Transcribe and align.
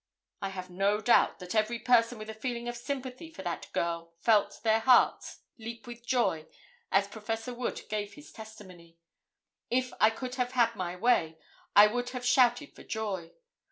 I 0.41 0.49
have 0.49 0.71
no 0.71 0.99
doubt 0.99 1.37
that 1.37 1.53
every 1.53 1.77
person 1.77 2.17
with 2.17 2.27
a 2.27 2.33
feeling 2.33 2.67
of 2.67 2.75
sympathy 2.75 3.29
for 3.29 3.43
that 3.43 3.71
girl 3.71 4.15
felt 4.19 4.59
their 4.63 4.79
hearts 4.79 5.41
leap 5.59 5.85
with 5.85 6.07
joy 6.07 6.47
as 6.91 7.07
Prof. 7.07 7.47
Wood 7.49 7.83
gave 7.87 8.15
his 8.15 8.31
testimony. 8.31 8.97
If 9.69 9.93
I 10.01 10.09
could 10.09 10.33
have 10.41 10.53
had 10.53 10.75
my 10.75 10.95
way 10.95 11.37
I 11.75 11.85
would 11.85 12.09
have 12.17 12.25
shouted 12.25 12.75
for 12.75 12.81
joy. 12.81 13.33